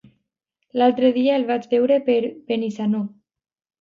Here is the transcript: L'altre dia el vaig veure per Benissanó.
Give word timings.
L'altre 0.81 1.11
dia 1.19 1.37
el 1.41 1.45
vaig 1.51 1.67
veure 1.75 1.99
per 2.09 2.17
Benissanó. 2.49 3.03